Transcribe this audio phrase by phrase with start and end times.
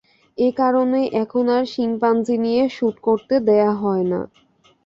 [0.37, 4.21] একারণেই এখন আর শিম্পাঞ্জি নিয়ে শুট করতে দেয়া হয় না।